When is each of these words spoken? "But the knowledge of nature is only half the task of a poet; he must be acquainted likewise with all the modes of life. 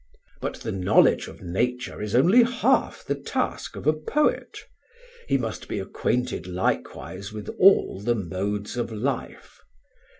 "But 0.41 0.61
the 0.61 0.71
knowledge 0.71 1.27
of 1.27 1.43
nature 1.43 2.01
is 2.01 2.15
only 2.15 2.41
half 2.41 3.05
the 3.05 3.13
task 3.13 3.75
of 3.75 3.85
a 3.85 3.93
poet; 3.93 4.57
he 5.27 5.37
must 5.37 5.67
be 5.67 5.77
acquainted 5.77 6.47
likewise 6.47 7.31
with 7.31 7.49
all 7.59 7.99
the 8.01 8.15
modes 8.15 8.77
of 8.77 8.91
life. 8.91 9.59